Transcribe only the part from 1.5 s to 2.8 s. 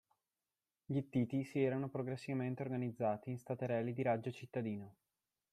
erano progressivamente